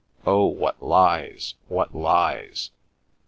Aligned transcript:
Oh, 0.25 0.47
what 0.47 0.81
lies—what 0.81 1.93
lies!" 1.93 2.71